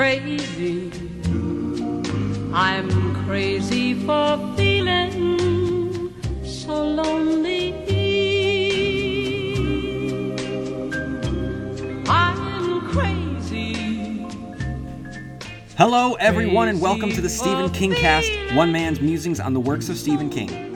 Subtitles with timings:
[0.00, 0.90] crazy.
[2.54, 7.74] I'm crazy for feeling so lonely.
[12.08, 14.24] I'm crazy.
[15.76, 19.90] Hello, everyone, and welcome to the Stephen King Cast, one man's musings on the works
[19.90, 20.69] of Stephen King.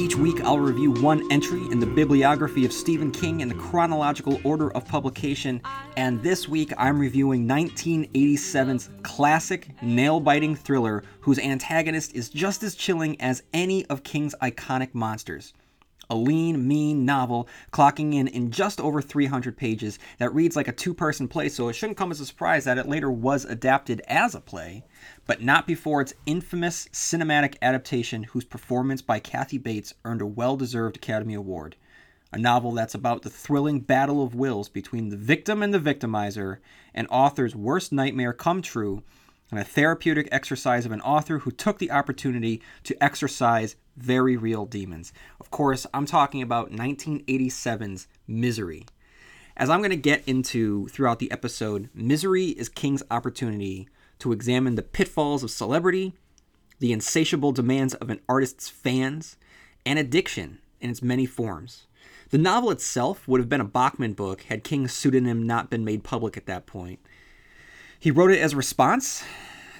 [0.00, 4.40] Each week, I'll review one entry in the bibliography of Stephen King in the chronological
[4.44, 5.60] order of publication,
[5.98, 12.74] and this week I'm reviewing 1987's classic, nail biting thriller whose antagonist is just as
[12.74, 15.52] chilling as any of King's iconic monsters.
[16.10, 20.72] A lean, mean novel clocking in in just over 300 pages that reads like a
[20.72, 24.02] two person play, so it shouldn't come as a surprise that it later was adapted
[24.08, 24.84] as a play,
[25.24, 30.56] but not before its infamous cinematic adaptation, whose performance by Kathy Bates earned a well
[30.56, 31.76] deserved Academy Award.
[32.32, 36.58] A novel that's about the thrilling battle of wills between the victim and the victimizer,
[36.92, 39.04] an author's worst nightmare come true,
[39.50, 44.64] and a therapeutic exercise of an author who took the opportunity to exercise very real
[44.66, 45.12] demons.
[45.40, 48.86] Of course, I'm talking about 1987's Misery.
[49.56, 53.88] As I'm going to get into throughout the episode, Misery is King's opportunity
[54.20, 56.14] to examine the pitfalls of celebrity,
[56.78, 59.36] the insatiable demands of an artist's fans,
[59.84, 61.86] and addiction in its many forms.
[62.30, 66.04] The novel itself would have been a Bachman book had King's pseudonym not been made
[66.04, 67.00] public at that point.
[68.02, 69.22] He wrote it as a response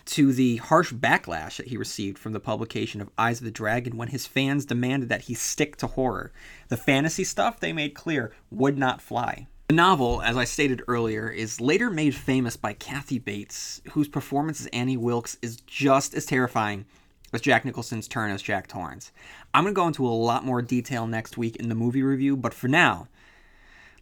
[0.04, 3.96] to the harsh backlash that he received from the publication of Eyes of the Dragon
[3.96, 6.30] when his fans demanded that he stick to horror.
[6.68, 9.46] The fantasy stuff, they made clear, would not fly.
[9.68, 14.60] The novel, as I stated earlier, is later made famous by Kathy Bates, whose performance
[14.60, 16.84] as Annie Wilkes is just as terrifying
[17.32, 19.12] as Jack Nicholson's turn as Jack Torrance.
[19.54, 22.36] I'm going to go into a lot more detail next week in the movie review,
[22.36, 23.08] but for now,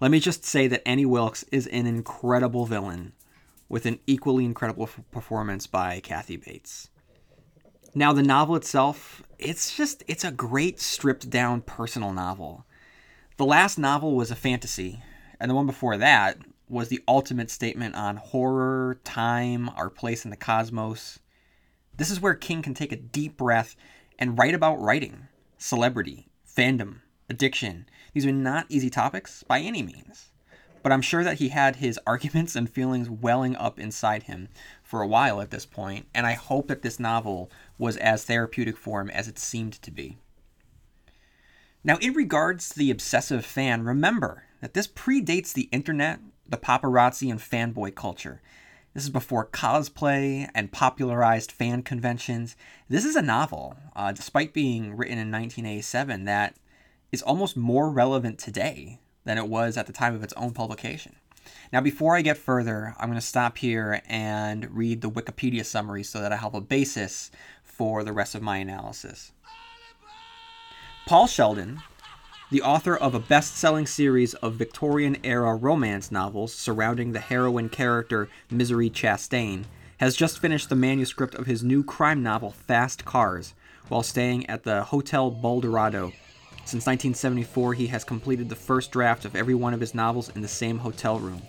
[0.01, 3.13] let me just say that Annie Wilkes is an incredible villain
[3.69, 6.91] with an equally incredible performance by Kathy Bates.
[7.95, 12.65] Now, the novel itself, it's just, it's a great stripped down personal novel.
[13.37, 15.03] The last novel was a fantasy,
[15.41, 16.39] and the one before that
[16.69, 21.19] was the ultimate statement on horror, time, our place in the cosmos.
[21.97, 23.75] This is where King can take a deep breath
[24.19, 27.01] and write about writing, celebrity, fandom,
[27.31, 27.87] addiction.
[28.13, 30.31] These are not easy topics by any means
[30.83, 34.49] but I'm sure that he had his arguments and feelings welling up inside him
[34.83, 38.77] for a while at this point, and I hope that this novel was as therapeutic
[38.77, 40.19] for him as it seemed to be.
[41.85, 47.31] Now, in regards to the obsessive fan, remember that this predates the internet, the paparazzi,
[47.31, 48.43] and fanboy culture.
[48.95, 52.57] This is before cosplay and popularized fan conventions.
[52.89, 56.57] This is a novel, uh, despite being written in 1987, that
[57.13, 61.15] is almost more relevant today than it was at the time of its own publication.
[61.71, 66.03] Now, before I get further, I'm going to stop here and read the Wikipedia summary
[66.03, 67.31] so that I have a basis
[67.63, 69.33] for the rest of my analysis.
[71.07, 71.83] Paul Sheldon,
[72.51, 77.69] the author of a best selling series of Victorian era romance novels surrounding the heroine
[77.69, 79.65] character Misery Chastain,
[79.99, 83.53] has just finished the manuscript of his new crime novel Fast Cars
[83.89, 86.15] while staying at the Hotel Boulderado
[86.69, 90.43] since 1974, he has completed the first draft of every one of his novels in
[90.43, 91.41] the same hotel room.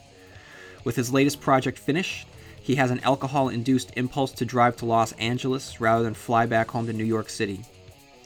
[0.85, 2.25] With his latest project finished,
[2.61, 6.71] he has an alcohol induced impulse to drive to Los Angeles rather than fly back
[6.71, 7.65] home to New York City.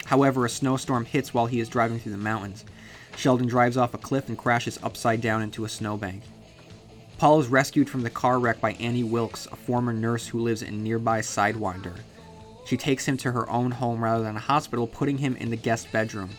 [0.05, 2.63] However, a snowstorm hits while he is driving through the mountains.
[3.17, 6.21] Sheldon drives off a cliff and crashes upside down into a snowbank.
[7.17, 10.61] Paul is rescued from the car wreck by Annie Wilkes, a former nurse who lives
[10.61, 11.97] in nearby Sidewinder.
[12.67, 15.55] She takes him to her own home rather than a hospital, putting him in the
[15.55, 16.29] guest bedroom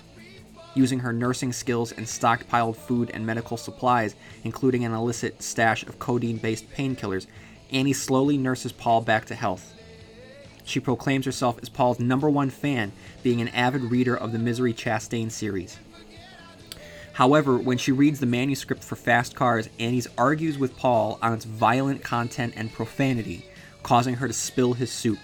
[0.74, 5.98] using her nursing skills and stockpiled food and medical supplies, including an illicit stash of
[5.98, 7.26] codeine based painkillers,
[7.70, 9.74] Annie slowly nurses Paul back to health.
[10.64, 12.92] She proclaims herself as Paul's number one fan,
[13.22, 15.78] being an avid reader of the Misery Chastain series.
[17.12, 21.44] However, when she reads the manuscript for Fast Cars, Annie argues with Paul on its
[21.44, 23.46] violent content and profanity,
[23.82, 25.18] causing her to spill his soup,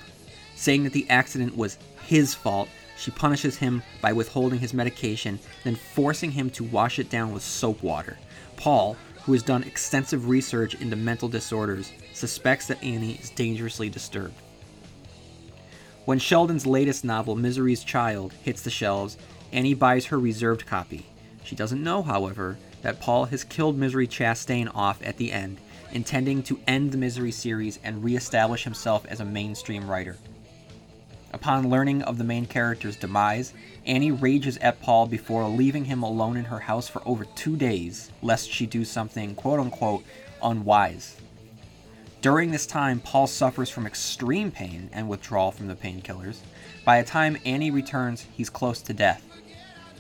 [0.55, 2.69] saying that the accident was his fault
[3.01, 7.43] she punishes him by withholding his medication, then forcing him to wash it down with
[7.43, 8.19] soap water.
[8.57, 14.35] Paul, who has done extensive research into mental disorders, suspects that Annie is dangerously disturbed.
[16.05, 19.17] When Sheldon's latest novel, Misery's Child, hits the shelves,
[19.51, 21.07] Annie buys her reserved copy.
[21.43, 25.59] She doesn't know, however, that Paul has killed Misery Chastain off at the end,
[25.93, 30.17] intending to end the Misery series and re-establish himself as a mainstream writer.
[31.33, 33.53] Upon learning of the main character's demise,
[33.87, 38.11] Annie rages at Paul before leaving him alone in her house for over two days,
[38.21, 40.05] lest she do something quote unquote
[40.43, 41.17] unwise.
[42.21, 46.39] During this time, Paul suffers from extreme pain and withdrawal from the painkillers.
[46.85, 49.25] By the time Annie returns, he's close to death.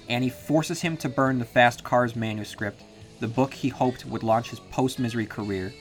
[0.08, 2.82] Annie forces him to burn the Fast Cars manuscript,
[3.20, 5.72] the book he hoped would launch his post misery career,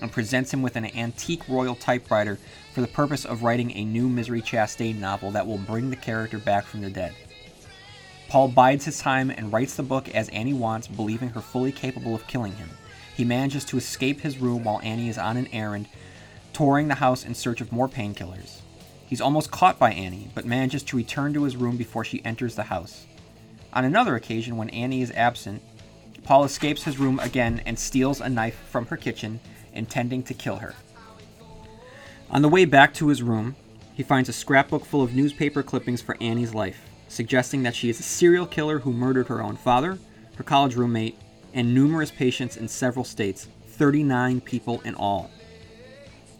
[0.00, 2.38] and presents him with an antique royal typewriter
[2.72, 6.38] for the purpose of writing a new Misery Chastain novel that will bring the character
[6.38, 7.14] back from the dead.
[8.28, 12.14] Paul bides his time and writes the book as Annie wants, believing her fully capable
[12.14, 12.68] of killing him.
[13.16, 15.88] He manages to escape his room while Annie is on an errand,
[16.52, 18.60] touring the house in search of more painkillers.
[19.06, 22.54] He's almost caught by Annie, but manages to return to his room before she enters
[22.54, 23.06] the house.
[23.72, 25.62] On another occasion, when Annie is absent,
[26.24, 29.40] Paul escapes his room again and steals a knife from her kitchen,
[29.72, 30.74] intending to kill her.
[32.30, 33.56] On the way back to his room,
[33.94, 37.98] he finds a scrapbook full of newspaper clippings for Annie's life, suggesting that she is
[37.98, 39.98] a serial killer who murdered her own father,
[40.36, 41.18] her college roommate,
[41.54, 45.30] and numerous patients in several states 39 people in all.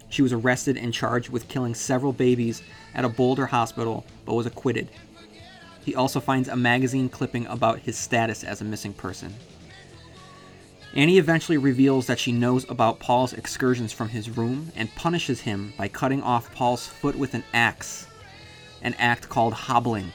[0.09, 2.61] She was arrested and charged with killing several babies
[2.93, 4.89] at a Boulder hospital, but was acquitted.
[5.83, 9.33] He also finds a magazine clipping about his status as a missing person.
[10.95, 15.73] Annie eventually reveals that she knows about Paul's excursions from his room and punishes him
[15.77, 18.07] by cutting off Paul's foot with an axe,
[18.81, 20.11] an act called hobbling.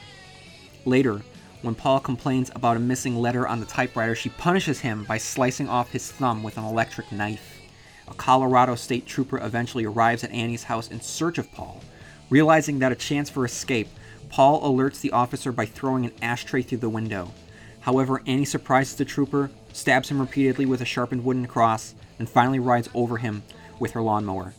[0.83, 1.21] Later,
[1.61, 5.69] when Paul complains about a missing letter on the typewriter, she punishes him by slicing
[5.69, 7.61] off his thumb with an electric knife.
[8.09, 11.81] A Colorado state trooper eventually arrives at Annie's house in search of Paul.
[12.29, 13.87] Realizing that a chance for escape,
[14.29, 17.31] Paul alerts the officer by throwing an ashtray through the window.
[17.79, 22.59] However, Annie surprises the trooper, stabs him repeatedly with a sharpened wooden cross, and finally
[22.59, 23.43] rides over him
[23.77, 24.53] with her lawnmower.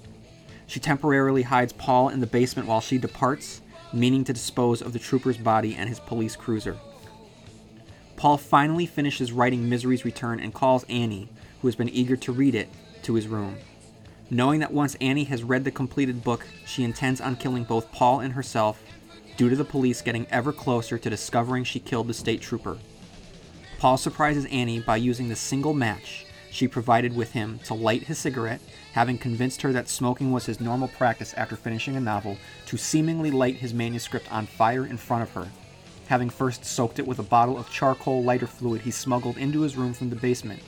[0.67, 3.63] She temporarily hides Paul in the basement while she departs,
[3.95, 6.77] meaning to dispose of the trooper's body and his police cruiser.
[8.17, 11.31] Paul finally finishes writing Misery's Return and calls Annie,
[11.63, 12.69] who has been eager to read it,
[13.03, 13.57] to his room.
[14.29, 18.21] Knowing that once Annie has read the completed book, she intends on killing both Paul
[18.21, 18.83] and herself,
[19.39, 22.77] due to the police getting ever closer to discovering she killed the state trooper.
[23.78, 28.19] Paul surprises Annie by using the single match she provided with him to light his
[28.19, 28.62] cigarette,
[28.93, 33.31] having convinced her that smoking was his normal practice after finishing a novel, to seemingly
[33.31, 35.49] light his manuscript on fire in front of her,
[36.06, 39.76] having first soaked it with a bottle of charcoal lighter fluid he smuggled into his
[39.76, 40.62] room from the basement.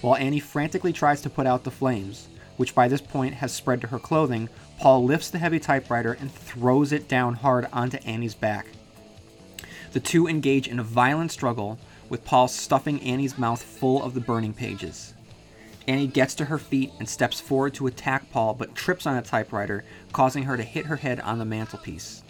[0.00, 3.82] While Annie frantically tries to put out the flames, which by this point has spread
[3.82, 4.48] to her clothing,
[4.80, 8.68] Paul lifts the heavy typewriter and throws it down hard onto Annie's back.
[9.92, 11.78] The two engage in a violent struggle
[12.14, 15.14] with Paul stuffing Annie's mouth full of the burning pages.
[15.88, 19.22] Annie gets to her feet and steps forward to attack Paul, but trips on a
[19.22, 22.22] typewriter, causing her to hit her head on the mantelpiece.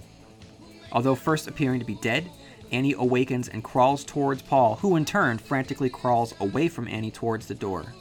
[0.90, 2.30] Although first appearing to be dead,
[2.72, 7.46] Annie awakens and crawls towards Paul, who in turn frantically crawls away from Annie towards
[7.46, 7.92] the door.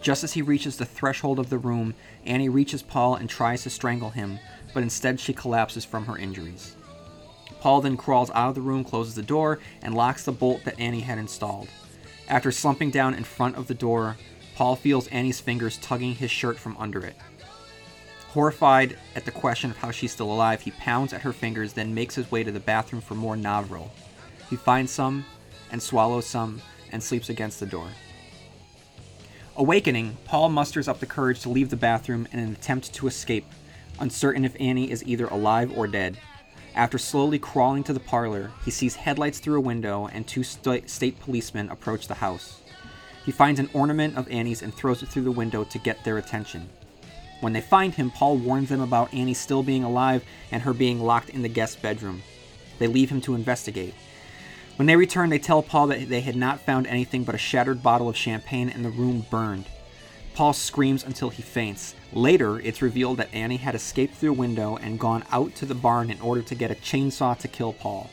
[0.00, 1.94] Just as he reaches the threshold of the room,
[2.24, 4.38] Annie reaches Paul and tries to strangle him,
[4.72, 6.75] but instead she collapses from her injuries.
[7.60, 10.78] Paul then crawls out of the room, closes the door, and locks the bolt that
[10.78, 11.68] Annie had installed.
[12.28, 14.16] After slumping down in front of the door,
[14.54, 17.16] Paul feels Annie's fingers tugging his shirt from under it.
[18.28, 21.94] Horrified at the question of how she's still alive, he pounds at her fingers, then
[21.94, 23.90] makes his way to the bathroom for more Novril.
[24.50, 25.24] He finds some
[25.70, 26.60] and swallows some
[26.92, 27.88] and sleeps against the door.
[29.56, 33.46] Awakening, Paul musters up the courage to leave the bathroom in an attempt to escape,
[33.98, 36.18] uncertain if Annie is either alive or dead.
[36.76, 40.90] After slowly crawling to the parlor, he sees headlights through a window and two st-
[40.90, 42.60] state policemen approach the house.
[43.24, 46.18] He finds an ornament of Annie's and throws it through the window to get their
[46.18, 46.68] attention.
[47.40, 51.00] When they find him, Paul warns them about Annie still being alive and her being
[51.00, 52.22] locked in the guest bedroom.
[52.78, 53.94] They leave him to investigate.
[54.76, 57.82] When they return, they tell Paul that they had not found anything but a shattered
[57.82, 59.64] bottle of champagne and the room burned.
[60.36, 61.94] Paul screams until he faints.
[62.12, 65.74] Later, it's revealed that Annie had escaped through a window and gone out to the
[65.74, 68.10] barn in order to get a chainsaw to kill Paul.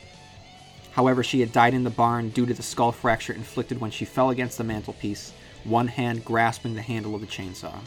[0.94, 4.06] However, she had died in the barn due to the skull fracture inflicted when she
[4.06, 5.34] fell against the mantelpiece,
[5.66, 7.82] one hand grasping the handle of the chainsaw.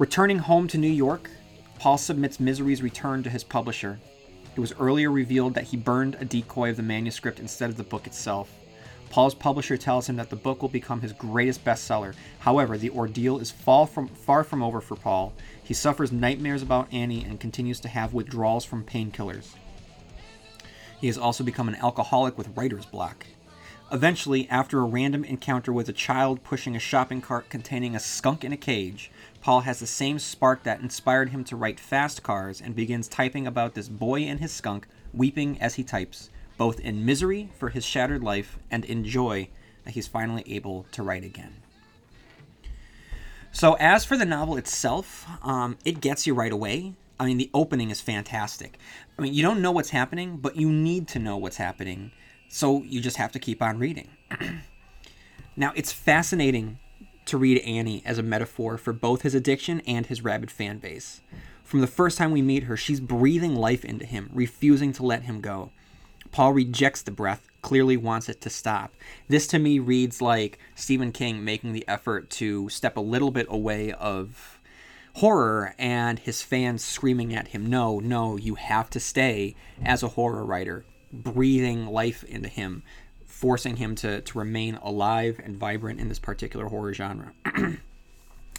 [0.00, 1.30] Returning home to New York,
[1.78, 4.00] Paul submits Misery's return to his publisher.
[4.56, 7.84] It was earlier revealed that he burned a decoy of the manuscript instead of the
[7.84, 8.50] book itself.
[9.10, 12.14] Paul's publisher tells him that the book will become his greatest bestseller.
[12.40, 15.32] However, the ordeal is far from, far from over for Paul.
[15.62, 19.54] He suffers nightmares about Annie and continues to have withdrawals from painkillers.
[21.00, 23.26] He has also become an alcoholic with writer's block.
[23.92, 28.42] Eventually, after a random encounter with a child pushing a shopping cart containing a skunk
[28.42, 32.60] in a cage, Paul has the same spark that inspired him to write Fast Cars
[32.60, 37.04] and begins typing about this boy and his skunk, weeping as he types both in
[37.04, 39.48] misery for his shattered life and in joy
[39.84, 41.54] that he's finally able to write again.
[43.52, 46.92] So, as for the novel itself, um, it gets you right away.
[47.18, 48.78] I mean, the opening is fantastic.
[49.18, 52.12] I mean, you don't know what's happening, but you need to know what's happening.
[52.48, 54.10] So, you just have to keep on reading.
[55.56, 56.78] now, it's fascinating
[57.24, 61.22] to read Annie as a metaphor for both his addiction and his rabid fan base.
[61.64, 65.22] From the first time we meet her, she's breathing life into him, refusing to let
[65.22, 65.72] him go.
[66.36, 68.92] Paul rejects the breath, clearly wants it to stop.
[69.26, 73.46] This to me reads like Stephen King making the effort to step a little bit
[73.48, 74.60] away of
[75.14, 80.08] horror and his fans screaming at him, No, no, you have to stay as a
[80.08, 82.82] horror writer, breathing life into him,
[83.24, 87.32] forcing him to, to remain alive and vibrant in this particular horror genre.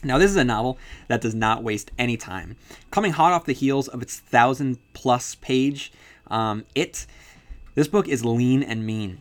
[0.04, 2.56] Now, this is a novel that does not waste any time.
[2.92, 5.92] Coming hot off the heels of its thousand plus page,
[6.28, 7.08] um, it
[7.78, 9.20] this book is lean and mean.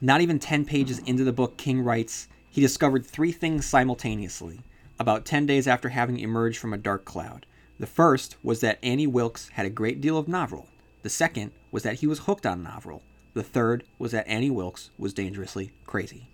[0.00, 4.62] Not even 10 pages into the book, King writes, he discovered three things simultaneously,
[4.98, 7.44] about 10 days after having emerged from a dark cloud.
[7.78, 10.64] The first was that Annie Wilkes had a great deal of Novril.
[11.02, 13.02] The second was that he was hooked on Novril.
[13.34, 16.26] The third was that Annie Wilkes was dangerously crazy.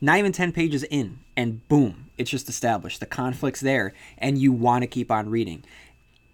[0.00, 3.00] Not even 10 pages in, and boom, it's just established.
[3.00, 5.64] The conflict's there, and you want to keep on reading.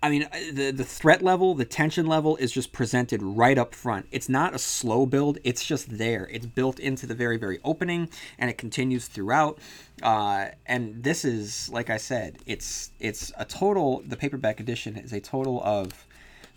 [0.03, 3.73] I mean, uh, the, the threat level, the tension level is just presented right up
[3.73, 4.09] front.
[4.11, 6.29] It's not a slow build, it's just there.
[6.33, 9.61] It's built into the very, very opening, and it continues throughout.
[10.03, 15.13] Uh, and this is, like I said, it's it's a total, the paperback edition is
[15.13, 16.07] a total of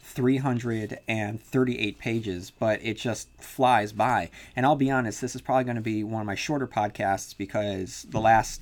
[0.01, 4.31] 338 pages, but it just flies by.
[4.55, 7.37] And I'll be honest, this is probably going to be one of my shorter podcasts
[7.37, 8.61] because the last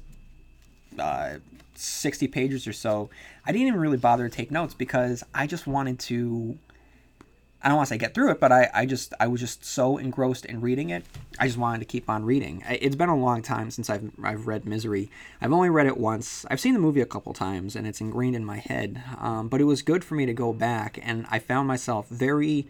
[0.99, 1.35] uh,
[1.77, 3.09] 60 pages or so,
[3.45, 6.57] I didn't even really bother to take notes because I just wanted to.
[7.61, 9.63] I don't want to say get through it, but I, I just I was just
[9.63, 11.05] so engrossed in reading it.
[11.39, 12.61] I just wanted to keep on reading.
[12.67, 15.09] It's been a long time since I've I've read Misery.
[15.41, 16.45] I've only read it once.
[16.51, 19.01] I've seen the movie a couple times, and it's ingrained in my head.
[19.17, 22.67] Um, but it was good for me to go back, and I found myself very.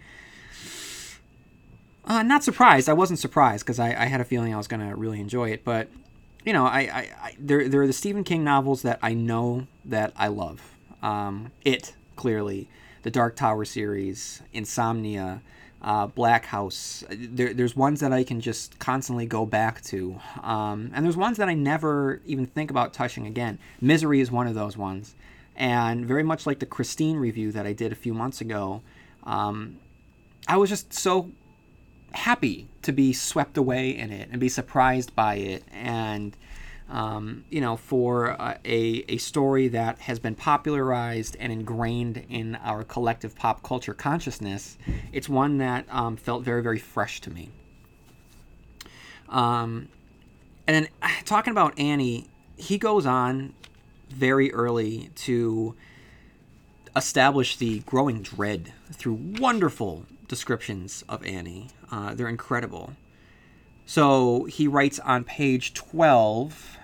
[2.06, 2.90] Uh, not surprised.
[2.90, 5.50] I wasn't surprised because I, I had a feeling I was going to really enjoy
[5.52, 5.64] it.
[5.64, 5.88] But
[6.46, 9.68] you know, I, I, I there there are the Stephen King novels that I know
[9.86, 10.62] that I love.
[11.02, 12.68] Um, it clearly
[13.04, 15.42] the Dark Tower series, Insomnia,
[15.82, 17.04] uh, Black House.
[17.10, 21.38] There, there's ones that I can just constantly go back to, um, and there's ones
[21.38, 23.60] that I never even think about touching again.
[23.82, 25.16] Misery is one of those ones,
[25.56, 28.82] and very much like the Christine review that I did a few months ago,
[29.26, 29.78] um,
[30.48, 31.30] I was just so
[32.14, 36.36] happy to be swept away in it and be surprised by it and
[36.90, 42.84] um, you know, for a, a story that has been popularized and ingrained in our
[42.84, 44.78] collective pop culture consciousness,
[45.12, 47.50] it's one that um, felt very, very fresh to me.
[49.30, 49.90] Um,
[50.68, 50.88] and then
[51.26, 53.54] talking about Annie, he goes on
[54.10, 55.76] very early to
[56.96, 61.68] establish the growing dread through wonderful descriptions of Annie.
[61.92, 62.94] Uh, they're incredible.
[63.86, 66.78] So he writes on page 12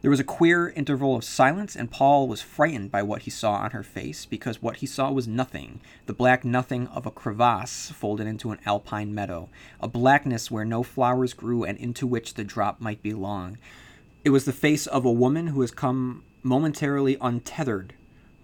[0.00, 3.54] There was a queer interval of silence, and Paul was frightened by what he saw
[3.54, 7.90] on her face, because what he saw was nothing the black nothing of a crevasse
[7.90, 9.48] folded into an alpine meadow,
[9.80, 13.58] a blackness where no flowers grew and into which the drop might belong.
[14.22, 17.94] It was the face of a woman who has come momentarily untethered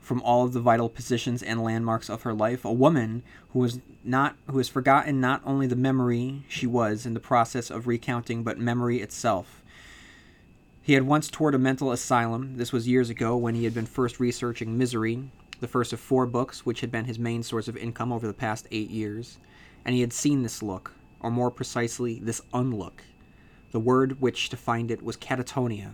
[0.01, 3.79] from all of the vital positions and landmarks of her life, a woman who was
[4.03, 8.43] not who has forgotten not only the memory she was in the process of recounting,
[8.43, 9.63] but memory itself.
[10.83, 12.57] He had once toured a mental asylum.
[12.57, 15.31] This was years ago when he had been first researching Misery,
[15.61, 18.33] the first of four books, which had been his main source of income over the
[18.33, 19.39] past eight years.
[19.85, 23.03] And he had seen this look, or more precisely, this unlook.
[23.73, 25.93] The word which defined it was catatonia,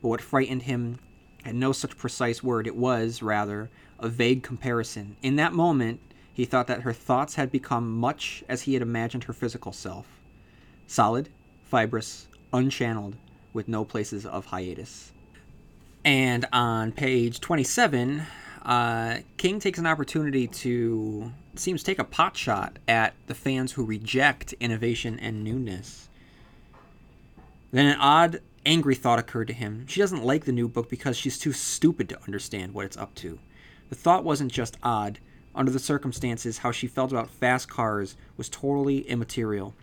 [0.00, 0.98] but what frightened him
[1.46, 2.66] had no such precise word.
[2.66, 5.16] It was, rather, a vague comparison.
[5.22, 6.00] In that moment,
[6.32, 10.06] he thought that her thoughts had become much as he had imagined her physical self
[10.88, 11.28] solid,
[11.64, 13.14] fibrous, unchanneled,
[13.52, 15.12] with no places of hiatus.
[16.04, 18.22] And on page 27,
[18.64, 23.84] uh, King takes an opportunity to, seems take a pot shot at the fans who
[23.84, 26.08] reject innovation and newness.
[27.72, 29.86] Then an odd, angry thought occurred to him.
[29.86, 33.14] She doesn't like the new book because she's too stupid to understand what it's up
[33.16, 33.38] to.
[33.88, 35.20] The thought wasn't just odd.
[35.54, 39.74] Under the circumstances, how she felt about fast cars was totally immaterial.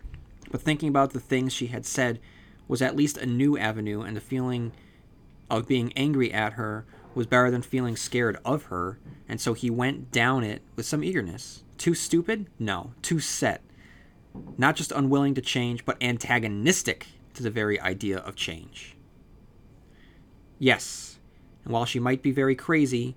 [0.52, 2.20] But thinking about the things she had said
[2.68, 4.74] was at least a new avenue, and the feeling
[5.50, 6.86] of being angry at her
[7.16, 11.04] was better than feeling scared of her, and so he went down it with some
[11.04, 11.64] eagerness.
[11.78, 12.48] Too stupid?
[12.60, 12.94] No.
[13.02, 13.64] Too set.
[14.58, 18.96] Not just unwilling to change, but antagonistic to the very idea of change.
[20.60, 21.20] Yes.
[21.64, 23.16] And while she might be very crazy,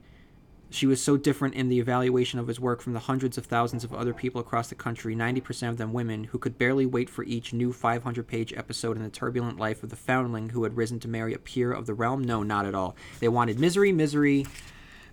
[0.70, 3.84] she was so different in the evaluation of his work from the hundreds of thousands
[3.84, 7.24] of other people across the country, 90% of them women, who could barely wait for
[7.24, 10.98] each new 500 page episode in the turbulent life of the foundling who had risen
[11.00, 12.22] to marry a peer of the realm.
[12.22, 12.96] No, not at all.
[13.20, 14.46] They wanted misery, misery,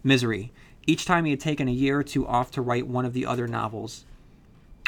[0.04, 0.52] misery.
[0.86, 3.26] Each time he had taken a year or two off to write one of the
[3.26, 4.06] other novels,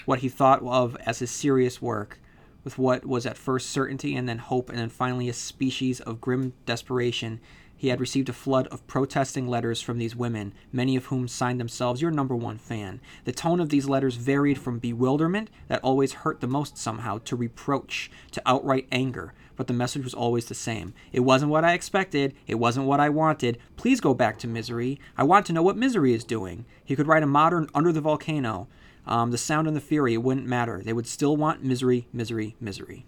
[0.06, 2.20] what he thought of as his serious work,
[2.66, 6.20] with what was at first certainty and then hope and then finally a species of
[6.20, 7.40] grim desperation,
[7.78, 11.60] he had received a flood of protesting letters from these women, many of whom signed
[11.60, 13.00] themselves your number one fan.
[13.26, 17.36] The tone of these letters varied from bewilderment, that always hurt the most somehow, to
[17.36, 20.94] reproach, to outright anger, but the message was always the same.
[21.12, 22.34] It wasn't what I expected.
[22.48, 23.58] It wasn't what I wanted.
[23.78, 25.00] Please go back to misery.
[25.18, 26.66] I want to know what misery is doing.
[26.84, 28.68] He could write a modern Under the Volcano.
[29.08, 30.82] Um, the sound and the fury, it wouldn't matter.
[30.84, 33.06] They would still want misery, misery, misery.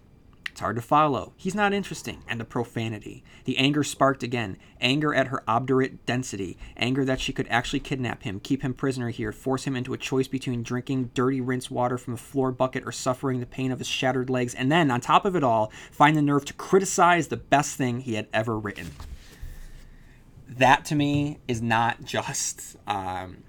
[0.58, 1.34] It's hard to follow.
[1.36, 2.24] He's not interesting.
[2.26, 3.22] And the profanity.
[3.44, 4.56] The anger sparked again.
[4.80, 6.58] Anger at her obdurate density.
[6.76, 9.98] Anger that she could actually kidnap him, keep him prisoner here, force him into a
[9.98, 13.78] choice between drinking dirty rinse water from a floor bucket or suffering the pain of
[13.78, 14.52] his shattered legs.
[14.52, 18.00] And then, on top of it all, find the nerve to criticize the best thing
[18.00, 18.90] he had ever written.
[20.48, 23.44] That to me is not just um,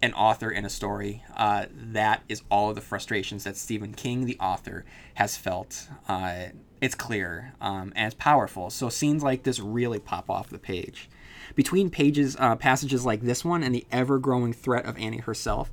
[0.00, 1.24] an author in a story.
[1.36, 5.88] Uh, that is all of the frustrations that Stephen King, the author, has felt.
[6.08, 6.46] Uh,
[6.80, 8.70] it's clear um, and it's powerful.
[8.70, 11.08] So scenes like this really pop off the page.
[11.54, 15.72] Between pages, uh, passages like this one and the ever-growing threat of Annie herself,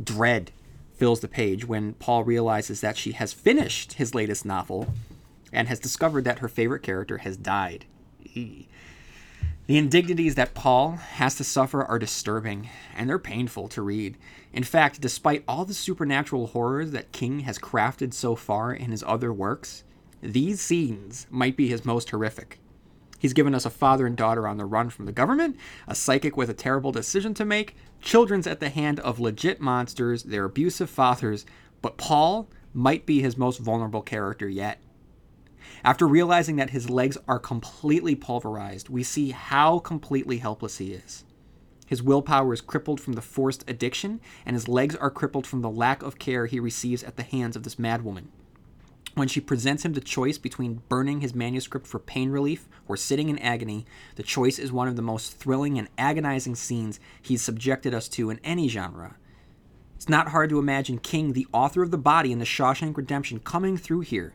[0.00, 0.52] dread
[0.92, 4.86] fills the page when Paul realizes that she has finished his latest novel
[5.52, 7.84] and has discovered that her favorite character has died.
[9.66, 14.18] The indignities that Paul has to suffer are disturbing, and they're painful to read.
[14.52, 19.02] In fact, despite all the supernatural horrors that King has crafted so far in his
[19.06, 19.84] other works,
[20.20, 22.58] these scenes might be his most horrific.
[23.18, 25.56] He's given us a father and daughter on the run from the government,
[25.88, 30.24] a psychic with a terrible decision to make, children's at the hand of legit monsters,
[30.24, 31.46] their abusive fathers,
[31.80, 34.78] but Paul might be his most vulnerable character yet.
[35.84, 41.24] After realizing that his legs are completely pulverized, we see how completely helpless he is.
[41.86, 45.68] His willpower is crippled from the forced addiction, and his legs are crippled from the
[45.68, 48.28] lack of care he receives at the hands of this madwoman.
[49.12, 53.28] When she presents him the choice between burning his manuscript for pain relief or sitting
[53.28, 53.84] in agony,
[54.16, 58.30] the choice is one of the most thrilling and agonizing scenes he's subjected us to
[58.30, 59.16] in any genre.
[59.96, 63.38] It's not hard to imagine King, the author of The Body and The Shawshank Redemption,
[63.38, 64.32] coming through here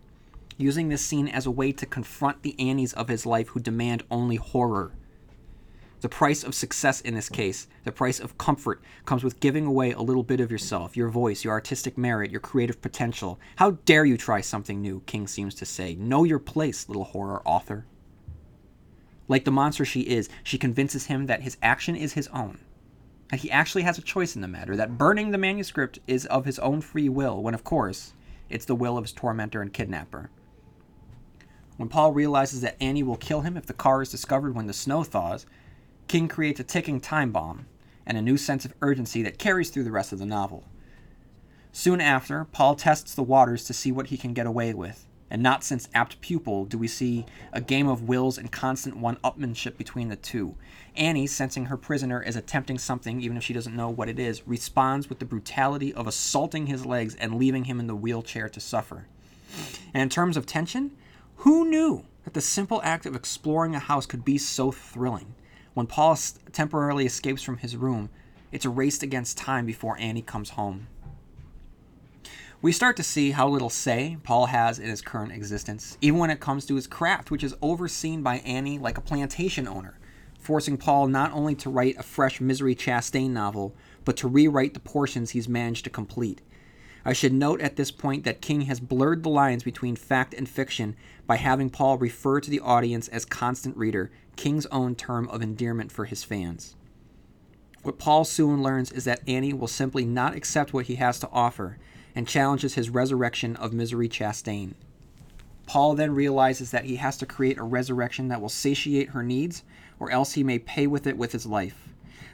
[0.60, 4.04] using this scene as a way to confront the Annies of his life who demand
[4.12, 4.92] only horror.
[6.02, 9.92] The price of success in this case, the price of comfort, comes with giving away
[9.92, 13.40] a little bit of yourself, your voice, your artistic merit, your creative potential.
[13.58, 15.96] How dare you try something new, King seems to say.
[15.96, 17.86] Know your place, little horror author.
[19.28, 22.60] Like the monster she is, she convinces him that his action is his own,
[23.30, 26.46] that he actually has a choice in the matter, that burning the manuscript is of
[26.46, 28.14] his own free will, when of course,
[28.50, 30.32] it's the will of his tormentor and kidnapper.
[31.80, 34.74] When Paul realizes that Annie will kill him if the car is discovered when the
[34.74, 35.46] snow thaws,
[36.10, 37.68] King creates a ticking time bomb
[38.06, 40.66] and a new sense of urgency that carries through the rest of the novel.
[41.72, 45.42] Soon after, Paul tests the waters to see what he can get away with, and
[45.42, 49.78] not since apt pupil do we see a game of wills and constant one upmanship
[49.78, 50.56] between the two.
[50.98, 54.46] Annie, sensing her prisoner is attempting something, even if she doesn't know what it is,
[54.46, 58.60] responds with the brutality of assaulting his legs and leaving him in the wheelchair to
[58.60, 59.06] suffer.
[59.94, 60.92] And in terms of tension,
[61.40, 65.36] who knew that the simple act of exploring a house could be so thrilling?
[65.74, 66.18] When Paul
[66.52, 68.10] temporarily escapes from his room,
[68.52, 70.88] it's a race against time before Annie comes home.
[72.62, 76.30] We start to see how little say Paul has in his current existence, even when
[76.30, 79.98] it comes to his craft, which is overseen by Annie like a plantation owner,
[80.38, 83.74] forcing Paul not only to write a fresh Misery Chastain novel,
[84.04, 86.42] but to rewrite the portions he's managed to complete.
[87.10, 90.48] I should note at this point that King has blurred the lines between fact and
[90.48, 90.96] fiction
[91.26, 95.92] by having Paul refer to the audience as constant reader, King's own term of endearment
[95.92, 96.76] for his fans.
[97.82, 101.30] What Paul soon learns is that Annie will simply not accept what he has to
[101.32, 101.80] offer
[102.14, 104.76] and challenges his resurrection of Misery Chastain.
[105.66, 109.64] Paul then realizes that he has to create a resurrection that will satiate her needs,
[110.00, 111.89] or else he may pay with it with his life.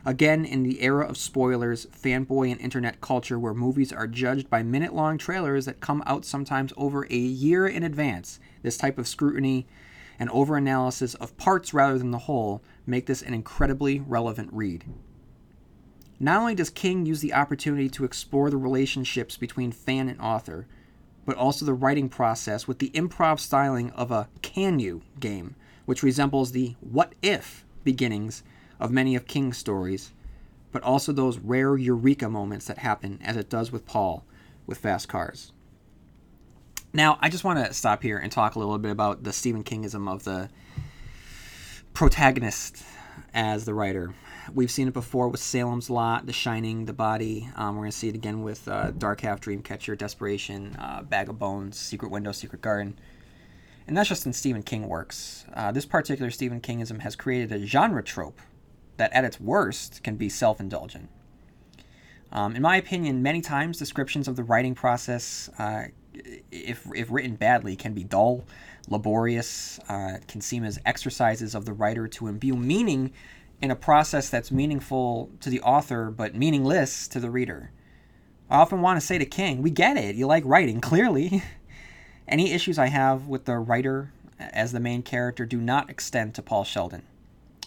[0.05, 4.63] Again, in the era of spoilers, fanboy, and internet culture where movies are judged by
[4.63, 9.07] minute long trailers that come out sometimes over a year in advance, this type of
[9.07, 9.67] scrutiny
[10.19, 14.85] and overanalysis of parts rather than the whole make this an incredibly relevant read.
[16.19, 20.65] Not only does King use the opportunity to explore the relationships between fan and author,
[21.25, 26.03] but also the writing process with the improv styling of a can you game which
[26.03, 28.43] resembles the what if beginnings
[28.79, 30.11] of many of King's stories,
[30.71, 34.25] but also those rare eureka moments that happen, as it does with Paul
[34.65, 35.51] with Fast Cars.
[36.93, 39.63] Now, I just want to stop here and talk a little bit about the Stephen
[39.63, 40.49] Kingism of the
[41.93, 42.83] protagonist
[43.33, 44.13] as the writer.
[44.53, 47.49] We've seen it before with Salem's Lot, The Shining, The Body.
[47.55, 51.29] Um, we're going to see it again with uh, Dark Half, Dreamcatcher, Desperation, uh, Bag
[51.29, 52.97] of Bones, Secret Window, Secret Garden.
[53.87, 55.45] And that's just in Stephen King works.
[55.53, 58.39] Uh, this particular Stephen Kingism has created a genre trope
[58.97, 61.09] that, at its worst, can be self indulgent.
[62.31, 65.85] Um, in my opinion, many times descriptions of the writing process, uh,
[66.51, 68.43] if, if written badly, can be dull,
[68.89, 73.13] laborious, uh, can seem as exercises of the writer to imbue meaning
[73.61, 77.71] in a process that's meaningful to the author but meaningless to the reader.
[78.49, 80.15] I often want to say to King, we get it.
[80.15, 81.41] You like writing, clearly.
[82.27, 86.41] Any issues I have with the writer as the main character do not extend to
[86.41, 87.03] Paul Sheldon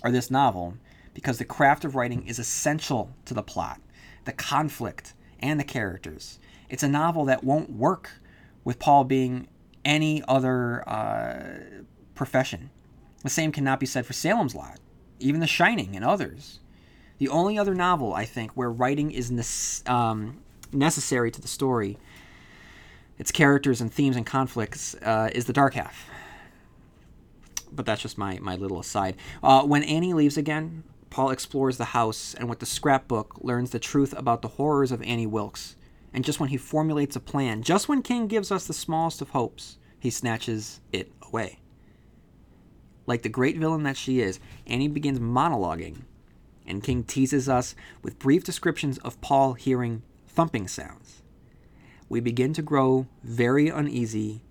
[0.02, 0.74] or this novel
[1.18, 3.80] because the craft of writing is essential to the plot,
[4.24, 6.38] the conflict, and the characters.
[6.68, 8.12] It's a novel that won't work
[8.62, 9.48] with Paul being
[9.84, 11.80] any other uh,
[12.14, 12.70] profession.
[13.24, 14.78] The same cannot be said for Salem's Lot
[15.18, 16.60] even The Shining and others.
[17.18, 20.38] The only other novel, I think, where writing is ne- um,
[20.72, 21.98] necessary to the story,
[23.18, 26.08] its characters and themes and conflicts, uh, is The Dark Half.
[27.72, 29.16] But that's just my, my little aside.
[29.42, 33.78] Uh, when Annie leaves again, Paul explores the house and with the scrapbook learns the
[33.78, 35.76] truth about the horrors of Annie Wilkes.
[36.12, 39.30] And just when he formulates a plan, just when King gives us the smallest of
[39.30, 41.60] hopes, he snatches it away.
[43.06, 46.02] Like the great villain that she is, Annie begins monologuing,
[46.66, 51.22] and King teases us with brief descriptions of Paul hearing thumping sounds.
[52.08, 54.42] We begin to grow very uneasy,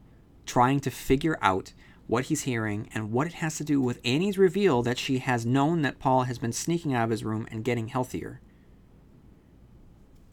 [0.45, 1.73] trying to figure out
[2.07, 5.45] what he's hearing and what it has to do with Annie's reveal that she has
[5.45, 8.39] known that Paul has been sneaking out of his room and getting healthier.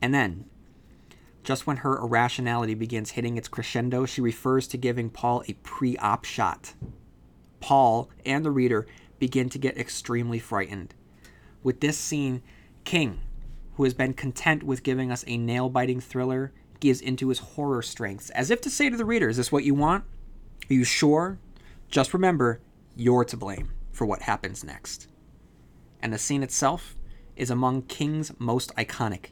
[0.00, 0.44] And then,
[1.42, 5.96] just when her irrationality begins hitting its crescendo, she refers to giving Paul a pre
[5.98, 6.74] op shot.
[7.60, 8.86] Paul and the reader
[9.18, 10.94] begin to get extremely frightened.
[11.62, 12.42] With this scene,
[12.84, 13.20] King,
[13.76, 17.82] who has been content with giving us a nail biting thriller, gives into his horror
[17.82, 20.04] strengths, as if to say to the reader, Is this what you want?
[20.70, 21.38] Are you sure?
[21.94, 22.60] Just remember,
[22.96, 25.06] you're to blame for what happens next.
[26.02, 26.96] And the scene itself
[27.36, 29.26] is among King's most iconic,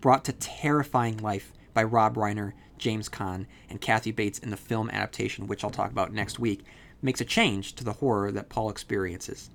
[0.00, 4.88] brought to terrifying life by Rob Reiner, James Caan, and Kathy Bates in the film
[4.88, 6.62] adaptation, which I'll talk about next week,
[7.02, 9.50] makes a change to the horror that Paul experiences.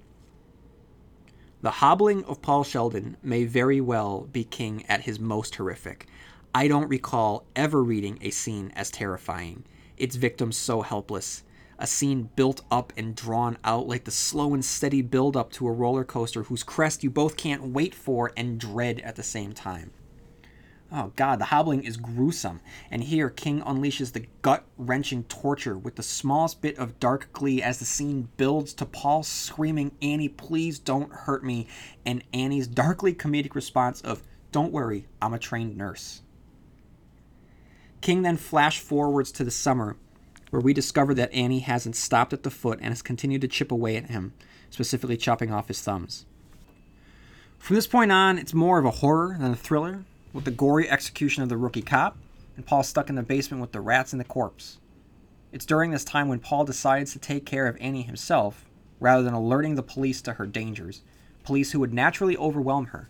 [1.62, 6.06] The hobbling of Paul Sheldon may very well be King at his most horrific.
[6.54, 9.64] I don't recall ever reading a scene as terrifying,
[9.96, 11.44] its victims so helpless,
[11.82, 15.67] a scene built up and drawn out like the slow and steady build up to
[15.67, 19.52] a roller coaster whose crest you both can't wait for and dread at the same
[19.52, 19.91] time.
[20.94, 22.60] Oh god, the hobbling is gruesome,
[22.91, 27.63] and here King unleashes the gut wrenching torture with the smallest bit of dark glee
[27.63, 31.67] as the scene builds to Paul screaming, Annie, please don't hurt me,
[32.06, 36.22] and Annie's darkly comedic response of, Don't worry, I'm a trained nurse.
[38.02, 39.96] King then flash forwards to the summer,
[40.52, 43.72] where we discover that Annie hasn't stopped at the foot and has continued to chip
[43.72, 44.34] away at him,
[44.70, 46.26] specifically chopping off his thumbs.
[47.58, 50.90] From this point on, it's more of a horror than a thriller, with the gory
[50.90, 52.18] execution of the rookie cop,
[52.56, 54.78] and Paul stuck in the basement with the rats and the corpse.
[55.52, 58.66] It's during this time when Paul decides to take care of Annie himself,
[59.00, 61.02] rather than alerting the police to her dangers,
[61.44, 63.10] police who would naturally overwhelm her.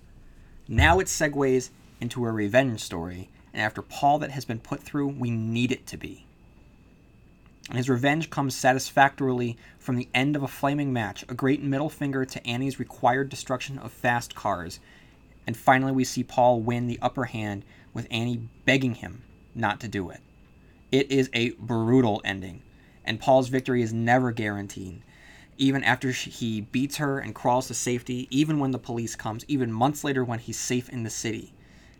[0.67, 5.07] Now it segues into a revenge story, and after Paul that has been put through,
[5.07, 6.25] we need it to be.
[7.71, 11.89] And his revenge comes satisfactorily from the end of a flaming match, a great middle
[11.89, 14.81] finger to Annie's required destruction of fast cars,
[15.47, 19.21] and finally, we see Paul win the upper hand with Annie begging him
[19.55, 20.19] not to do it.
[20.91, 22.61] It is a brutal ending,
[23.05, 25.01] and Paul's victory is never guaranteed.
[25.57, 29.71] Even after he beats her and crawls to safety, even when the police comes, even
[29.71, 31.53] months later when he's safe in the city.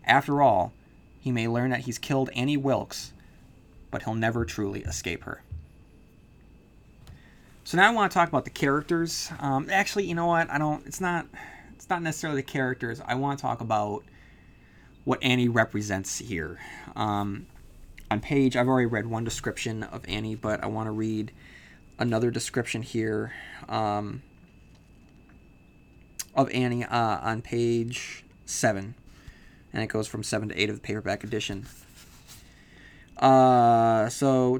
[0.04, 0.74] After all,
[1.18, 3.14] he may learn that he's killed Annie Wilkes,
[3.90, 5.42] but he'll never truly escape her.
[7.64, 9.30] So now I want to talk about the characters.
[9.38, 10.50] Um, actually, you know what?
[10.50, 10.84] I don't.
[10.86, 11.26] It's not
[11.74, 13.00] it's not necessarily the characters.
[13.04, 14.04] I want to talk about
[15.04, 16.58] what Annie represents here.
[16.96, 17.46] Um,
[18.10, 21.32] on page, I've already read one description of Annie, but I want to read
[21.98, 23.32] another description here
[23.68, 24.22] um,
[26.34, 28.94] of Annie uh, on page seven,
[29.72, 31.66] and it goes from seven to eight of the paperback edition.
[33.22, 34.58] Uh, so,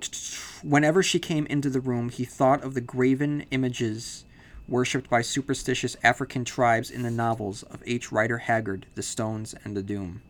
[0.62, 4.24] whenever she came into the room, he thought of the graven images
[4.68, 8.12] worshipped by superstitious African tribes in the novels of H.
[8.12, 10.22] Rider Haggard, The Stones and the Doom.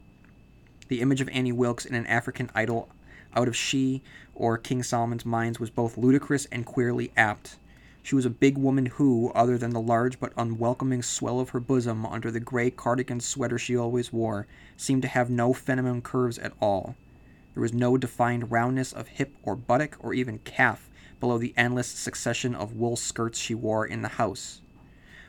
[0.88, 2.88] The image of Annie Wilkes in an African idol
[3.36, 4.00] out of she
[4.34, 7.58] or King Solomon's Mines was both ludicrous and queerly apt.
[8.02, 11.60] She was a big woman who, other than the large but unwelcoming swell of her
[11.60, 14.46] bosom under the gray cardigan sweater she always wore,
[14.78, 16.96] seemed to have no feminine curves at all.
[17.54, 20.88] There was no defined roundness of hip or buttock or even calf
[21.20, 24.60] below the endless succession of wool skirts she wore in the house.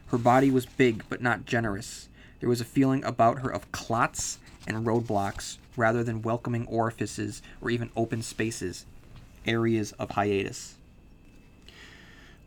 [0.07, 2.09] Her body was big but not generous.
[2.39, 7.69] There was a feeling about her of clots and roadblocks rather than welcoming orifices or
[7.69, 8.85] even open spaces,
[9.45, 10.75] areas of hiatus.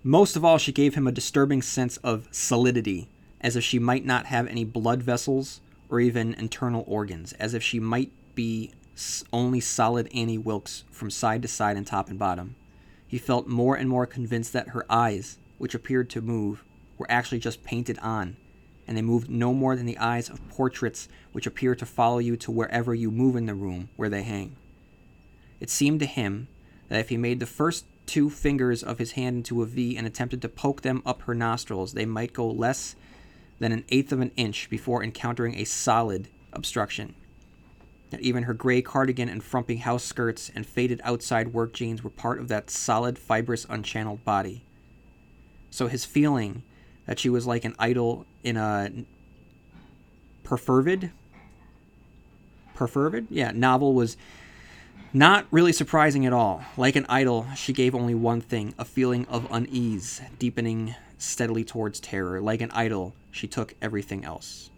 [0.02, 3.08] Most of all, she gave him a disturbing sense of solidity,
[3.40, 7.62] as if she might not have any blood vessels or even internal organs, as if
[7.62, 8.72] she might be
[9.32, 12.56] only solid Annie Wilkes from side to side and top and bottom.
[13.06, 16.64] He felt more and more convinced that her eyes, which appeared to move,
[16.98, 18.36] were actually just painted on,
[18.86, 22.36] and they moved no more than the eyes of portraits which appear to follow you
[22.38, 24.56] to wherever you move in the room where they hang.
[25.60, 26.48] It seemed to him
[26.88, 30.06] that if he made the first two fingers of his hand into a V and
[30.06, 32.94] attempted to poke them up her nostrils, they might go less
[33.58, 37.14] than an eighth of an inch before encountering a solid obstruction.
[38.10, 42.10] That even her gray cardigan and frumpy house skirts and faded outside work jeans were
[42.10, 44.64] part of that solid, fibrous, unchanneled body.
[45.70, 46.62] So his feeling
[47.06, 48.90] that she was like an idol in a
[50.44, 51.10] perfervid
[52.76, 54.16] perfervid yeah novel was
[55.12, 56.62] not really surprising at all.
[56.76, 62.00] Like an idol, she gave only one thing a feeling of unease, deepening steadily towards
[62.00, 62.40] terror.
[62.40, 64.68] Like an idol, she took everything else.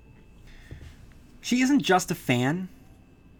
[1.40, 2.68] She isn't just a fan.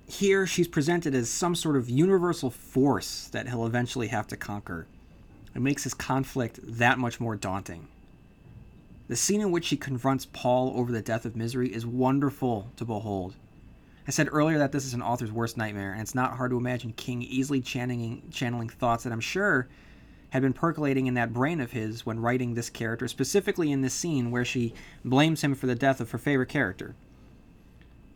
[0.08, 4.86] Here, she's presented as some sort of universal force that he'll eventually have to conquer.
[5.54, 7.88] It makes his conflict that much more daunting.
[9.08, 12.86] The scene in which she confronts Paul over the death of Misery is wonderful to
[12.86, 13.34] behold.
[14.06, 16.56] I said earlier that this is an author's worst nightmare, and it's not hard to
[16.56, 19.68] imagine King easily channeling, channeling thoughts that I'm sure
[20.30, 23.94] had been percolating in that brain of his when writing this character, specifically in this
[23.94, 24.72] scene where she
[25.04, 26.94] blames him for the death of her favorite character.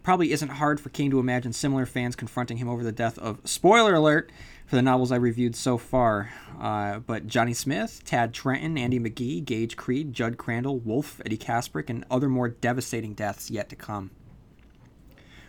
[0.03, 3.41] Probably isn't hard for King to imagine similar fans confronting him over the death of,
[3.45, 4.33] spoiler alert,
[4.67, 6.33] for the novels I reviewed so far.
[6.61, 11.89] Uh, but Johnny Smith, Tad Trenton, Andy McGee, Gage Creed, Judd Crandall, Wolf, Eddie Kaspbrak,
[11.89, 14.11] and other more devastating deaths yet to come.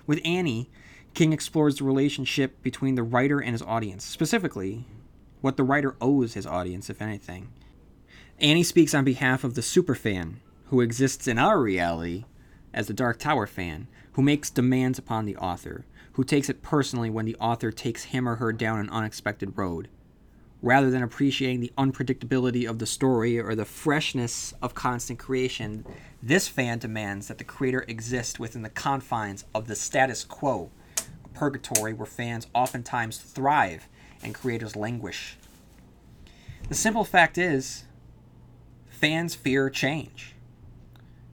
[0.05, 0.69] With Annie,
[1.15, 4.85] King explores the relationship between the writer and his audience, specifically,
[5.41, 7.51] what the writer owes his audience, if anything.
[8.39, 10.35] Annie speaks on behalf of the superfan,
[10.67, 12.25] who exists in our reality
[12.73, 17.09] as the Dark Tower fan, who makes demands upon the author, who takes it personally
[17.09, 19.89] when the author takes him or her down an unexpected road.
[20.61, 25.85] Rather than appreciating the unpredictability of the story or the freshness of constant creation,
[26.21, 30.71] this fan demands that the creator exist within the confines of the status quo,
[31.25, 33.89] a purgatory where fans oftentimes thrive
[34.23, 35.37] and creators languish.
[36.69, 37.83] The simple fact is,
[38.87, 40.32] fans fear change.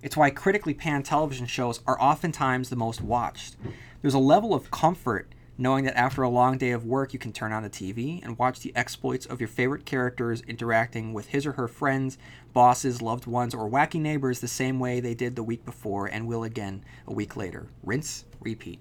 [0.02, 3.56] It's why critically panned television shows are oftentimes the most watched.
[4.00, 7.34] There's a level of comfort knowing that after a long day of work, you can
[7.34, 11.44] turn on the TV and watch the exploits of your favorite characters interacting with his
[11.44, 12.16] or her friends,
[12.54, 16.26] bosses, loved ones, or wacky neighbors the same way they did the week before and
[16.26, 17.66] will again a week later.
[17.84, 18.78] Rinse, repeat.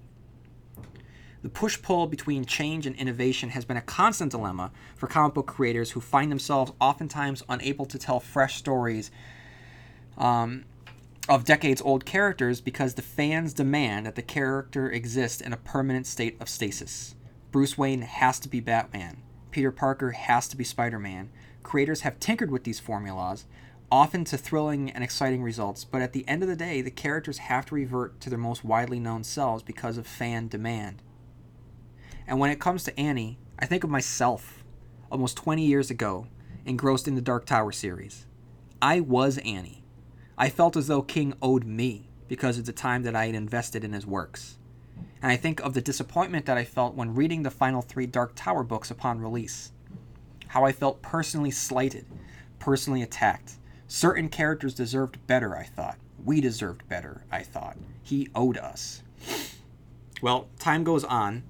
[1.41, 5.47] The push pull between change and innovation has been a constant dilemma for comic book
[5.47, 9.11] creators who find themselves oftentimes unable to tell fresh stories
[10.17, 10.65] um,
[11.29, 16.07] of decades old characters because the fans demand that the character exist in a permanent
[16.07, 17.13] state of stasis.
[17.51, 19.21] Bruce Wayne has to be Batman.
[19.51, 21.29] Peter Parker has to be Spider Man.
[21.61, 23.45] Creators have tinkered with these formulas,
[23.91, 27.37] often to thrilling and exciting results, but at the end of the day, the characters
[27.37, 31.03] have to revert to their most widely known selves because of fan demand.
[32.27, 34.63] And when it comes to Annie, I think of myself
[35.11, 36.27] almost 20 years ago,
[36.65, 38.25] engrossed in the Dark Tower series.
[38.81, 39.78] I was Annie.
[40.41, 43.83] I felt as though King owed me because of the time that I had invested
[43.83, 44.57] in his works.
[45.21, 48.31] And I think of the disappointment that I felt when reading the final three Dark
[48.35, 49.73] Tower books upon release.
[50.47, 52.05] How I felt personally slighted,
[52.57, 53.55] personally attacked.
[53.89, 55.97] Certain characters deserved better, I thought.
[56.23, 57.75] We deserved better, I thought.
[58.01, 59.03] He owed us.
[60.21, 61.43] Well, time goes on,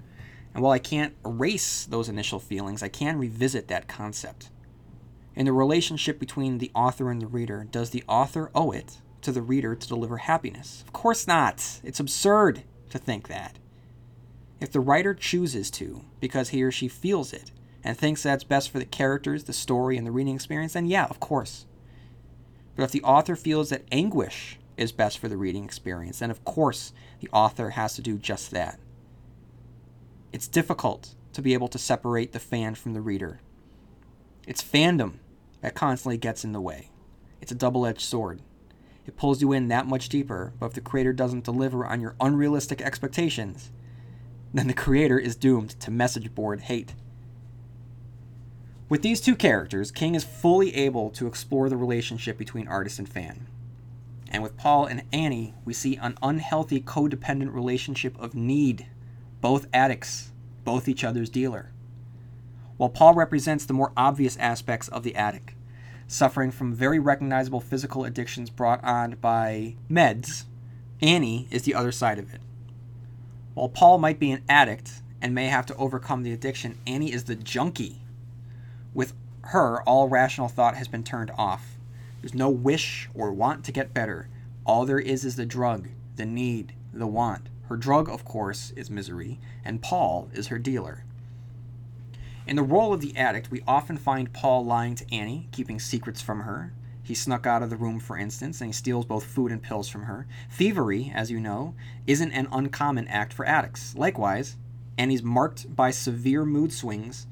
[0.55, 4.49] and while I can't erase those initial feelings, I can revisit that concept
[5.39, 9.31] in the relationship between the author and the reader, does the author owe it to
[9.31, 10.83] the reader to deliver happiness?
[10.85, 11.79] Of course not.
[11.81, 13.57] It's absurd to think that.
[14.59, 17.51] If the writer chooses to, because he or she feels it,
[17.85, 21.05] and thinks that's best for the characters, the story, and the reading experience, then yeah,
[21.05, 21.65] of course.
[22.75, 26.43] But if the author feels that anguish is best for the reading experience, then of
[26.43, 28.77] course the author has to do just that.
[30.33, 33.39] It's difficult to be able to separate the fan from the reader.
[34.45, 35.19] It's fandom
[35.61, 36.89] that constantly gets in the way.
[37.41, 38.41] It's a double edged sword.
[39.05, 42.15] It pulls you in that much deeper, but if the creator doesn't deliver on your
[42.19, 43.71] unrealistic expectations,
[44.53, 46.93] then the creator is doomed to message board hate.
[48.87, 53.07] With these two characters, King is fully able to explore the relationship between artist and
[53.07, 53.47] fan.
[54.31, 58.87] And with Paul and Annie, we see an unhealthy codependent relationship of need,
[59.41, 60.31] both addicts,
[60.63, 61.71] both each other's dealer.
[62.79, 65.53] While Paul represents the more obvious aspects of the addict,
[66.07, 70.45] suffering from very recognizable physical addictions brought on by meds,
[71.01, 72.39] Annie is the other side of it.
[73.53, 77.25] While Paul might be an addict and may have to overcome the addiction, Annie is
[77.25, 77.99] the junkie
[78.93, 79.11] with
[79.41, 81.77] her, all rational thought has been turned off.
[82.21, 84.29] There's no wish or want to get better.
[84.65, 87.49] All there is is the drug, the need, the want.
[87.67, 91.03] Her drug, of course, is misery, and Paul is her dealer.
[92.49, 96.19] In the role of the addict, we often find Paul lying to Annie, keeping secrets
[96.19, 96.73] from her.
[97.03, 99.87] He snuck out of the room, for instance, and he steals both food and pills
[99.87, 100.25] from her.
[100.49, 101.75] Thievery, as you know,
[102.07, 103.93] isn't an uncommon act for addicts.
[103.95, 104.57] Likewise,
[104.97, 107.27] Annie's marked by severe mood swings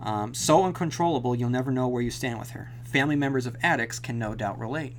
[0.00, 2.72] um, so uncontrollable, you'll never know where you stand with her.
[2.82, 4.96] Family members of addicts can no doubt relate.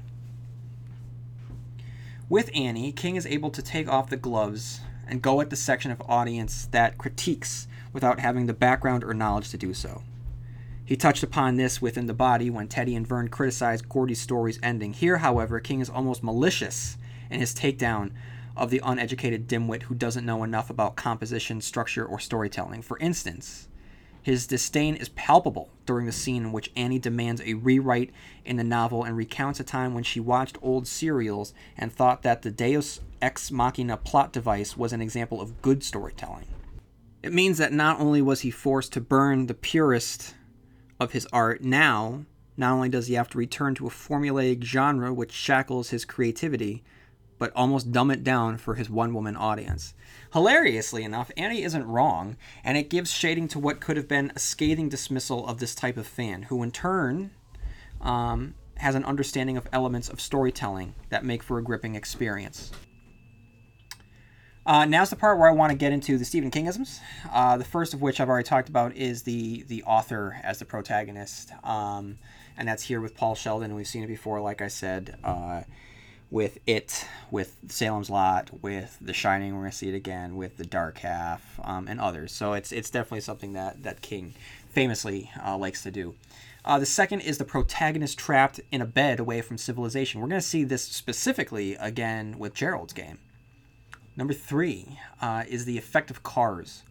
[2.29, 5.89] With Annie, King is able to take off the gloves and go at the section
[5.89, 10.03] of audience that critiques without having the background or knowledge to do so.
[10.83, 14.93] He touched upon this within the body when Teddy and Vern criticized Gordy's story's ending.
[14.93, 16.97] Here, however, King is almost malicious
[17.29, 18.11] in his takedown
[18.55, 22.81] of the uneducated dimwit who doesn't know enough about composition, structure, or storytelling.
[22.81, 23.67] For instance,
[24.21, 28.11] his disdain is palpable during the scene in which Annie demands a rewrite
[28.43, 32.41] in the novel and recounts a time when she watched old serials and thought that
[32.41, 36.45] the Deus ex machina plot device was an example of good storytelling.
[37.23, 40.35] It means that not only was he forced to burn the purest
[40.99, 42.25] of his art, now,
[42.55, 46.83] not only does he have to return to a formulaic genre which shackles his creativity,
[47.37, 49.93] but almost dumb it down for his one woman audience.
[50.33, 54.39] Hilariously enough, Annie isn't wrong, and it gives shading to what could have been a
[54.39, 57.31] scathing dismissal of this type of fan, who in turn
[58.01, 62.71] um, has an understanding of elements of storytelling that make for a gripping experience.
[64.67, 66.99] Uh, now's the part where I want to get into the Stephen Kingisms.
[67.31, 70.65] Uh, the first of which I've already talked about is the the author as the
[70.65, 72.17] protagonist, um,
[72.57, 73.75] and that's here with Paul Sheldon.
[73.75, 75.17] We've seen it before, like I said.
[75.23, 75.61] Uh,
[76.29, 80.65] with it, with Salem's Lot, with The Shining, we're gonna see it again with The
[80.65, 82.33] Dark Half, um, and others.
[82.33, 84.33] So it's it's definitely something that that King
[84.69, 86.15] famously uh, likes to do.
[86.65, 90.19] Uh, the second is the protagonist trapped in a bed away from civilization.
[90.19, 93.19] We're gonna see this specifically again with Gerald's game.
[94.17, 96.83] Number three uh, is the effect of cars.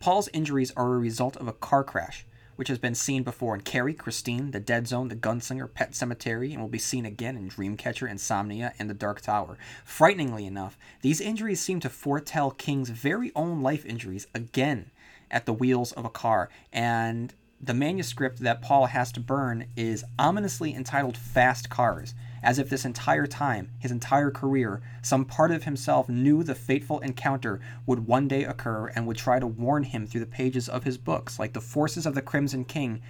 [0.00, 3.60] Paul's injuries are a result of a car crash which has been seen before in
[3.60, 7.48] Carrie, Christine, The Dead Zone, The Gunslinger, Pet Sematary, and will be seen again in
[7.48, 9.56] Dreamcatcher, Insomnia, and The Dark Tower.
[9.84, 14.90] Frighteningly enough, these injuries seem to foretell King's very own life injuries again
[15.32, 20.04] at the wheels of a car, and the manuscript that Paul has to burn is
[20.16, 25.64] ominously entitled Fast Cars as if this entire time, his entire career, some part of
[25.64, 30.06] himself knew the fateful encounter would one day occur and would try to warn him
[30.06, 33.00] through the pages of his books, like the forces of the Crimson King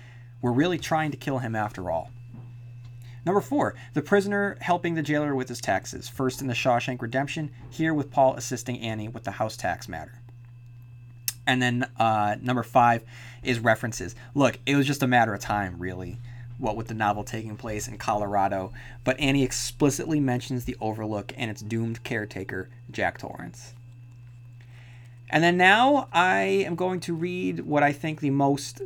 [0.41, 2.11] were really trying to kill him after all.
[3.27, 6.09] Number four, the prisoner helping the jailer with his taxes.
[6.09, 10.21] First in the Shawshank Redemption, here with Paul assisting Annie with the house tax matter.
[11.47, 13.03] And then uh, number five
[13.43, 14.15] is references.
[14.35, 16.19] Look, it was just a matter of time, really
[16.59, 21.51] what with the novel taking place in Colorado, but Annie explicitly mentions the Overlook and
[21.51, 23.75] its doomed caretaker, Jack Torrance.
[25.31, 28.83] And then now I am going to read what I think the most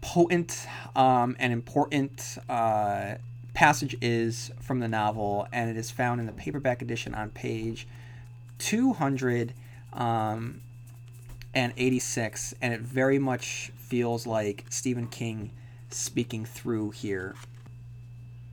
[0.00, 3.14] potent um, and important uh,
[3.52, 7.88] passage is from the novel, and it is found in the paperback edition on page
[8.58, 9.52] 200
[9.92, 10.60] um,
[11.54, 15.50] and 86, and it very much feels like Stephen King
[15.90, 17.34] speaking through here.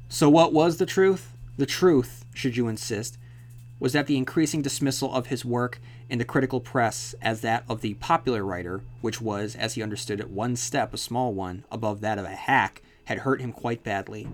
[0.09, 1.31] So, what was the truth?
[1.57, 3.17] The truth, should you insist,
[3.79, 5.79] was that the increasing dismissal of his work
[6.09, 10.19] in the critical press as that of the popular writer, which was, as he understood
[10.19, 13.83] it, one step, a small one, above that of a hack, had hurt him quite
[13.83, 14.27] badly.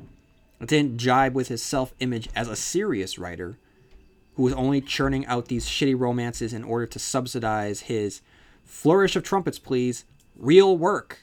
[0.60, 3.58] It didn't jibe with his self image as a serious writer,
[4.36, 8.22] who who was only churning out these shitty romances in order to subsidize his
[8.64, 11.20] flourish of trumpets, please, real work.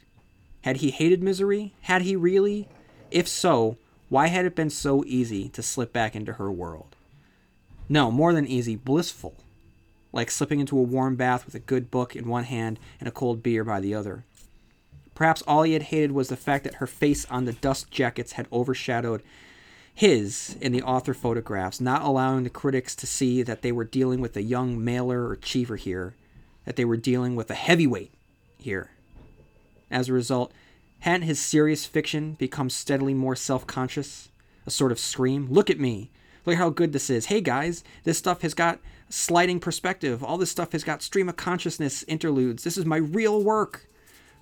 [0.62, 1.74] Had he hated misery?
[1.82, 2.68] Had he really?
[3.10, 3.76] If so,
[4.08, 6.96] why had it been so easy to slip back into her world?
[7.88, 9.36] No, more than easy, blissful.
[10.12, 13.12] Like slipping into a warm bath with a good book in one hand and a
[13.12, 14.24] cold beer by the other.
[15.14, 18.32] Perhaps all he had hated was the fact that her face on the dust jackets
[18.32, 19.22] had overshadowed
[19.92, 24.20] his in the author photographs, not allowing the critics to see that they were dealing
[24.20, 26.14] with a young Mailer or Cheever here,
[26.64, 28.12] that they were dealing with a heavyweight
[28.58, 28.90] here.
[29.90, 30.52] As a result,
[31.00, 34.28] hadn't his serious fiction become steadily more self conscious?
[34.66, 36.10] A sort of scream, Look at me!
[36.44, 37.26] Look how good this is.
[37.26, 38.78] Hey guys, this stuff has got
[39.10, 40.24] sliding perspective.
[40.24, 42.64] All this stuff has got stream of consciousness interludes.
[42.64, 43.86] This is my real work.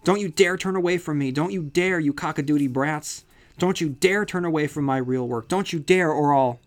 [0.05, 1.32] Don't you dare turn away from me.
[1.32, 3.24] Don't you dare, you cockadoodie brats.
[3.59, 5.49] Don't you dare turn away from my real work.
[5.49, 6.61] Don't you dare, or I'll.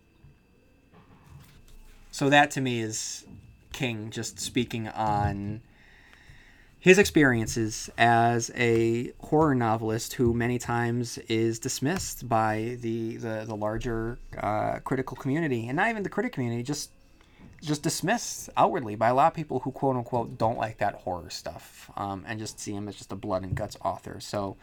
[2.10, 3.24] So that to me is
[3.72, 5.62] King just speaking on
[6.80, 13.54] his experiences as a horror novelist who many times is dismissed by the the, the
[13.54, 16.90] larger uh, critical community and not even the critic community just
[17.60, 21.28] just dismissed outwardly by a lot of people who quote unquote don't like that horror
[21.28, 24.18] stuff um, and just see him as just a blood and guts author.
[24.18, 24.56] So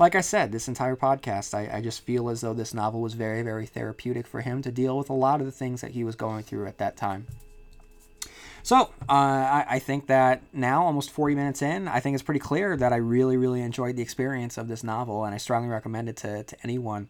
[0.00, 3.12] like i said this entire podcast I, I just feel as though this novel was
[3.12, 6.04] very very therapeutic for him to deal with a lot of the things that he
[6.04, 7.26] was going through at that time
[8.62, 12.40] so uh, I, I, think that now, almost 40 minutes in, I think it's pretty
[12.40, 16.08] clear that I really, really enjoyed the experience of this novel, and I strongly recommend
[16.08, 17.08] it to, to anyone.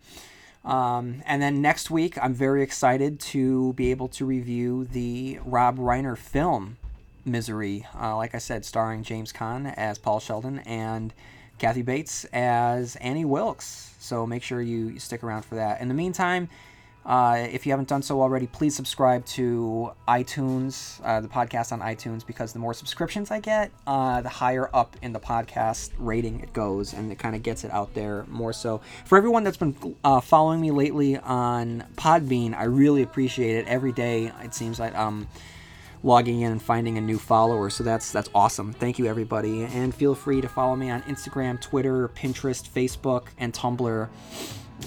[0.64, 5.78] Um, and then next week, I'm very excited to be able to review the Rob
[5.78, 6.76] Reiner film,
[7.24, 7.86] Misery.
[7.98, 11.14] Uh, like I said, starring James Caan as Paul Sheldon and
[11.58, 13.94] Kathy Bates as Annie Wilkes.
[13.98, 15.80] So make sure you stick around for that.
[15.80, 16.48] In the meantime,
[17.04, 21.80] uh, if you haven't done so already, please subscribe to iTunes, uh, the podcast on
[21.80, 26.40] iTunes, because the more subscriptions I get, uh, the higher up in the podcast rating
[26.40, 28.82] it goes, and it kind of gets it out there more so.
[29.06, 33.66] For everyone that's been uh, following me lately on Podbean, I really appreciate it.
[33.66, 35.26] Every day, it seems like I'm
[36.02, 38.74] logging in and finding a new follower, so that's that's awesome.
[38.74, 43.54] Thank you, everybody, and feel free to follow me on Instagram, Twitter, Pinterest, Facebook, and
[43.54, 44.08] Tumblr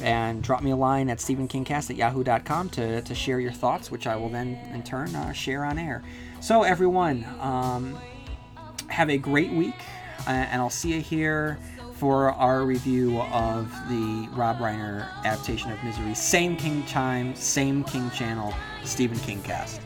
[0.02, 4.08] and drop me a line at stephenkingcast at yahoo.com to, to share your thoughts, which
[4.08, 6.04] I will then in turn uh, share on air.
[6.42, 7.98] So, everyone, um,
[8.88, 9.76] have a great week,
[10.28, 11.58] uh, and I'll see you here
[11.96, 16.14] for our review of the Rob Reiner adaptation of Misery.
[16.14, 19.80] Same King time, same King channel, Stephen King cast.